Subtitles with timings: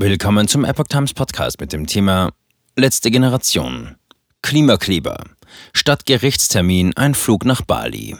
[0.00, 2.30] Willkommen zum Epoch Times Podcast mit dem Thema
[2.76, 3.96] Letzte Generation.
[4.42, 5.24] Klimakleber.
[5.72, 8.16] Statt Gerichtstermin ein Flug nach Bali.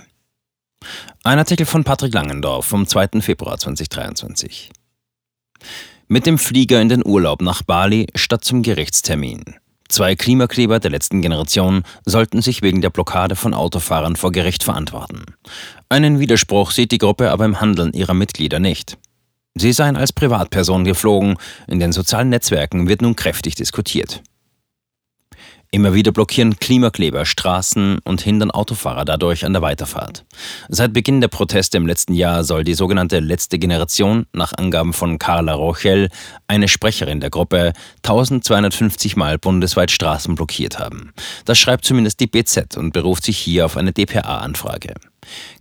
[1.23, 3.21] Ein Artikel von Patrick Langendorf vom 2.
[3.21, 4.73] Februar 2023.
[6.09, 9.45] Mit dem Flieger in den Urlaub nach Bali statt zum Gerichtstermin.
[9.89, 15.27] Zwei Klimakleber der letzten Generation sollten sich wegen der Blockade von Autofahrern vor Gericht verantworten.
[15.89, 18.99] Einen Widerspruch sieht die Gruppe aber im Handeln ihrer Mitglieder nicht.
[19.59, 24.23] Sie seien als Privatperson geflogen, in den sozialen Netzwerken wird nun kräftig diskutiert.
[25.71, 30.25] Immer wieder blockieren Klimakleber Straßen und hindern Autofahrer dadurch an der Weiterfahrt.
[30.71, 35.19] Seit Beginn der Proteste im letzten Jahr soll die sogenannte letzte Generation, nach Angaben von
[35.19, 36.09] Carla Rochel,
[36.47, 41.13] eine Sprecherin der Gruppe, 1250 Mal bundesweit Straßen blockiert haben.
[41.45, 44.95] Das schreibt zumindest die BZ und beruft sich hier auf eine DPA-Anfrage.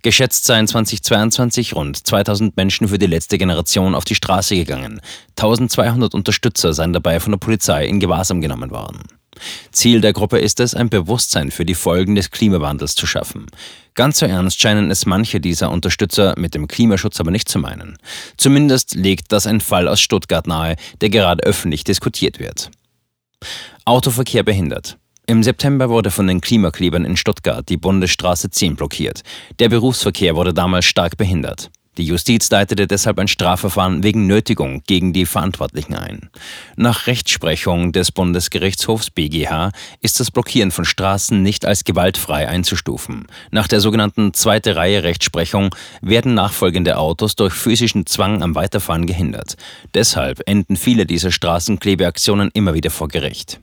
[0.03, 5.01] Geschätzt seien 2022 rund 2000 Menschen für die letzte Generation auf die Straße gegangen.
[5.31, 9.01] 1200 Unterstützer seien dabei von der Polizei in Gewahrsam genommen worden.
[9.71, 13.47] Ziel der Gruppe ist es, ein Bewusstsein für die Folgen des Klimawandels zu schaffen.
[13.93, 17.97] Ganz so ernst scheinen es manche dieser Unterstützer mit dem Klimaschutz aber nicht zu meinen.
[18.37, 22.69] Zumindest legt das ein Fall aus Stuttgart nahe, der gerade öffentlich diskutiert wird.
[23.85, 24.97] Autoverkehr behindert.
[25.25, 29.23] Im September wurde von den Klimaklebern in Stuttgart die Bundesstraße 10 blockiert.
[29.59, 31.69] Der Berufsverkehr wurde damals stark behindert.
[31.97, 36.29] Die Justiz leitete deshalb ein Strafverfahren wegen Nötigung gegen die Verantwortlichen ein.
[36.75, 43.25] Nach Rechtsprechung des Bundesgerichtshofs BGH ist das Blockieren von Straßen nicht als gewaltfrei einzustufen.
[43.49, 49.55] Nach der sogenannten zweite Reihe Rechtsprechung werden nachfolgende Autos durch physischen Zwang am Weiterfahren gehindert.
[49.95, 53.59] Deshalb enden viele dieser Straßenklebeaktionen immer wieder vor Gericht.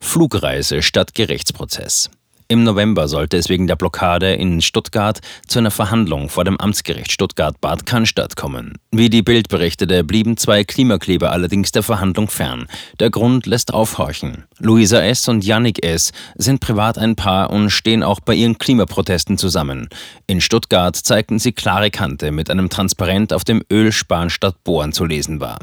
[0.00, 2.10] Flugreise statt Gerichtsprozess.
[2.48, 7.10] Im November sollte es wegen der Blockade in Stuttgart zu einer Verhandlung vor dem Amtsgericht
[7.10, 8.74] Stuttgart-Bad Cannstatt kommen.
[8.92, 12.68] Wie die Bild berichtete, blieben zwei Klimakleber allerdings der Verhandlung fern.
[13.00, 14.44] Der Grund lässt aufhorchen.
[14.58, 15.28] Luisa S.
[15.28, 16.12] und Yannick S.
[16.36, 19.88] sind privat ein Paar und stehen auch bei ihren Klimaprotesten zusammen.
[20.26, 24.92] In Stuttgart zeigten sie klare Kante mit einem Transparent, auf dem Öl sparen statt bohren
[24.92, 25.58] zu lesen war.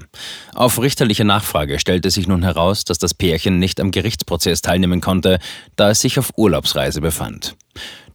[0.54, 5.40] Auf richterliche Nachfrage stellte sich nun heraus, dass das Pärchen nicht am Gerichtsprozess teilnehmen konnte,
[5.76, 7.56] da es sich auf Urlaubs Urlaubsreise befand.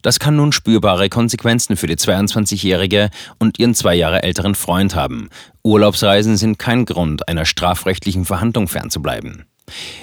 [0.00, 5.28] Das kann nun spürbare Konsequenzen für die 22-Jährige und ihren zwei Jahre älteren Freund haben.
[5.62, 9.44] Urlaubsreisen sind kein Grund, einer strafrechtlichen Verhandlung fernzubleiben.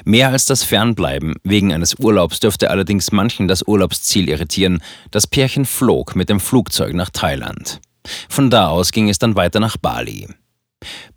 [0.03, 4.81] Mehr als das Fernbleiben wegen eines Urlaubs dürfte allerdings manchen das Urlaubsziel irritieren.
[5.11, 7.79] Das Pärchen flog mit dem Flugzeug nach Thailand.
[8.29, 10.27] Von da aus ging es dann weiter nach Bali.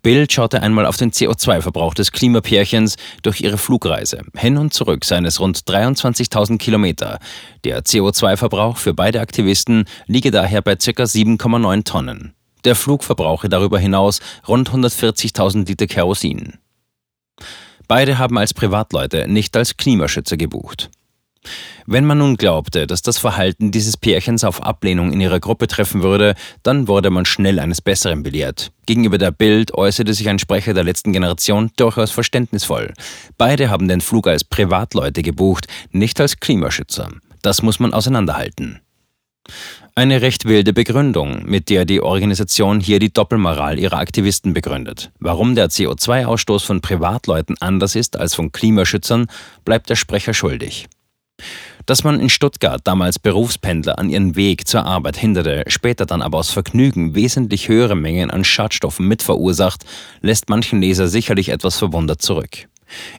[0.01, 4.21] Bild schaute einmal auf den CO2-Verbrauch des Klimapärchens durch ihre Flugreise.
[4.35, 7.19] Hin und zurück seien es rund 23.000 Kilometer.
[7.63, 11.03] Der CO2-Verbrauch für beide Aktivisten liege daher bei ca.
[11.03, 12.33] 7,9 Tonnen.
[12.65, 16.57] Der Flug verbrauche darüber hinaus rund 140.000 Liter Kerosin.
[17.89, 20.91] Beide haben als Privatleute, nicht als Klimaschützer gebucht.
[21.87, 26.03] Wenn man nun glaubte, dass das Verhalten dieses Pärchens auf Ablehnung in ihrer Gruppe treffen
[26.03, 28.71] würde, dann wurde man schnell eines Besseren belehrt.
[28.85, 32.93] Gegenüber der Bild äußerte sich ein Sprecher der letzten Generation durchaus verständnisvoll.
[33.39, 37.09] Beide haben den Flug als Privatleute gebucht, nicht als Klimaschützer.
[37.41, 38.81] Das muss man auseinanderhalten.
[39.95, 45.11] Eine recht wilde Begründung, mit der die Organisation hier die Doppelmoral ihrer Aktivisten begründet.
[45.19, 49.27] Warum der CO2-Ausstoß von Privatleuten anders ist als von Klimaschützern,
[49.65, 50.87] bleibt der Sprecher schuldig.
[51.85, 56.37] Dass man in Stuttgart damals Berufspendler an ihren Weg zur Arbeit hinderte, später dann aber
[56.37, 59.85] aus Vergnügen wesentlich höhere Mengen an Schadstoffen mitverursacht,
[60.21, 62.67] lässt manchen Leser sicherlich etwas verwundert zurück.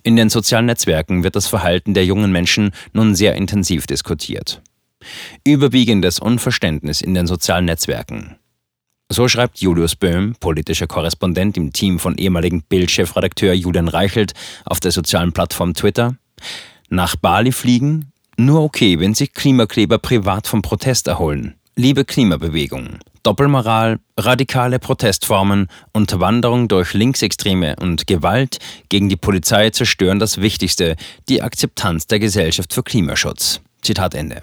[0.02, 4.62] In den sozialen Netzwerken wird das Verhalten der jungen Menschen nun sehr intensiv diskutiert.
[5.44, 8.36] Überwiegendes Unverständnis in den sozialen Netzwerken.
[9.12, 14.34] So schreibt Julius Böhm, politischer Korrespondent im Team von ehemaligen Bildchefredakteur Julian Reichelt,
[14.64, 16.14] auf der sozialen Plattform Twitter.
[16.88, 18.12] Nach Bali fliegen?
[18.36, 21.56] Nur okay, wenn sich Klimakleber privat vom Protest erholen.
[21.74, 22.98] Liebe Klimabewegung.
[23.22, 30.96] Doppelmoral, radikale Protestformen, Unterwanderung durch Linksextreme und Gewalt gegen die Polizei zerstören das Wichtigste,
[31.28, 33.60] die Akzeptanz der Gesellschaft für Klimaschutz.
[33.82, 34.42] Zitat Ende.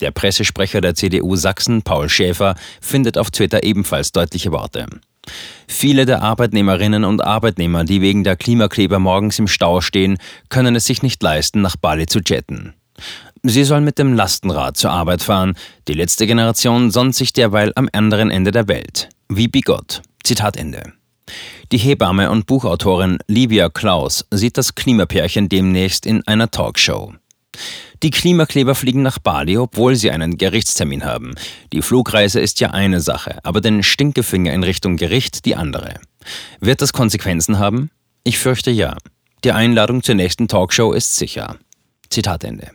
[0.00, 4.86] Der Pressesprecher der CDU Sachsen, Paul Schäfer, findet auf Twitter ebenfalls deutliche Worte.
[5.66, 10.86] Viele der Arbeitnehmerinnen und Arbeitnehmer, die wegen der Klimakleber morgens im Stau stehen, können es
[10.86, 12.74] sich nicht leisten, nach Bali zu jetten.
[13.42, 15.54] Sie sollen mit dem Lastenrad zur Arbeit fahren.
[15.88, 19.08] Die letzte Generation sonnt sich derweil am anderen Ende der Welt.
[19.28, 20.02] Wie bigott.
[20.24, 20.92] Zitat Ende.
[21.72, 27.14] Die Hebamme und Buchautorin Livia Klaus sieht das Klimapärchen demnächst in einer Talkshow.
[28.02, 31.34] Die Klimakleber fliegen nach Bali, obwohl sie einen Gerichtstermin haben.
[31.72, 35.94] Die Flugreise ist ja eine Sache, aber den Stinkefinger in Richtung Gericht die andere.
[36.60, 37.90] Wird das Konsequenzen haben?
[38.24, 38.96] Ich fürchte ja.
[39.44, 41.56] Die Einladung zur nächsten Talkshow ist sicher.
[42.10, 42.70] Zitat Ende.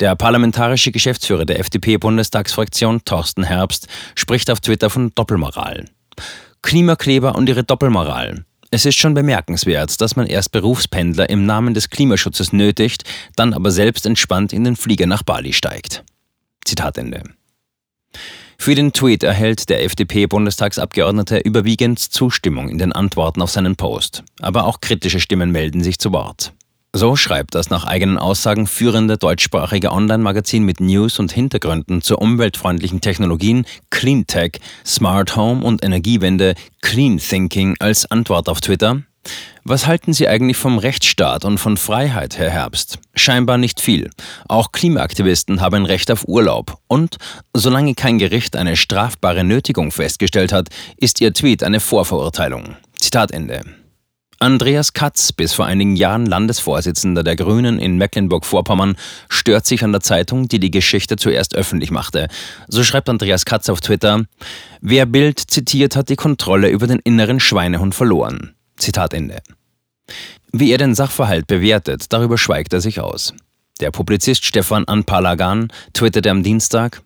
[0.00, 5.86] Der parlamentarische Geschäftsführer der FDP-Bundestagsfraktion, Thorsten Herbst, spricht auf Twitter von Doppelmoral.
[6.62, 8.44] Klimakleber und ihre Doppelmoral.
[8.70, 13.04] Es ist schon bemerkenswert, dass man erst Berufspendler im Namen des Klimaschutzes nötigt,
[13.34, 16.04] dann aber selbst entspannt in den Flieger nach Bali steigt.
[16.64, 17.22] Zitat Ende.
[18.58, 24.24] Für den Tweet erhält der FDP-Bundestagsabgeordnete überwiegend Zustimmung in den Antworten auf seinen Post.
[24.40, 26.52] Aber auch kritische Stimmen melden sich zu Wort.
[26.94, 33.02] So schreibt das nach eigenen Aussagen führende deutschsprachige Online-Magazin mit News und Hintergründen zu umweltfreundlichen
[33.02, 39.02] Technologien Cleantech, Smart Home und Energiewende Clean Thinking als Antwort auf Twitter.
[39.64, 42.98] Was halten Sie eigentlich vom Rechtsstaat und von Freiheit, Herr Herbst?
[43.14, 44.08] Scheinbar nicht viel.
[44.48, 46.78] Auch Klimaaktivisten haben ein Recht auf Urlaub.
[46.86, 47.18] Und
[47.52, 52.76] solange kein Gericht eine strafbare Nötigung festgestellt hat, ist Ihr Tweet eine Vorverurteilung.
[52.98, 53.60] Zitat Ende.
[54.40, 58.96] Andreas Katz, bis vor einigen Jahren Landesvorsitzender der Grünen in Mecklenburg-Vorpommern,
[59.28, 62.28] stört sich an der Zeitung, die die Geschichte zuerst öffentlich machte.
[62.68, 64.24] So schreibt Andreas Katz auf Twitter,
[64.80, 68.54] Wer Bild zitiert, hat die Kontrolle über den inneren Schweinehund verloren.
[68.76, 69.42] Zitat Ende.
[70.52, 73.34] Wie er den Sachverhalt bewertet, darüber schweigt er sich aus.
[73.80, 77.02] Der Publizist Stefan Anpalagan twitterte am Dienstag,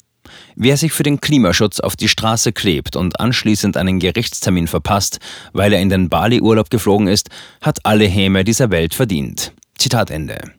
[0.54, 5.18] Wer sich für den Klimaschutz auf die Straße klebt und anschließend einen Gerichtstermin verpasst,
[5.52, 7.30] weil er in den Bali-Urlaub geflogen ist,
[7.60, 9.52] hat alle Häme dieser Welt verdient.
[9.78, 10.52] Zitat Ende.